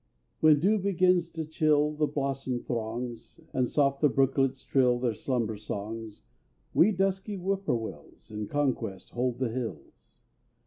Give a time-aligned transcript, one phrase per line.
[0.39, 5.57] When dews begin to chill The blossom throngs, And soft the brooklets trill Their slumber
[5.57, 6.23] songs,
[6.73, 10.21] We dusky Whippoorwills In conquest hold the hills.